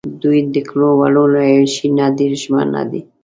دوۍ 0.21 0.39
دکړو 0.55 0.89
وړو 0.99 1.23
له 1.33 1.41
عیاشۍ 1.49 1.87
نه 1.97 2.05
ډېر 2.17 2.33
ژمن 2.41 2.67
نه 2.75 2.83
دي. 2.91 3.01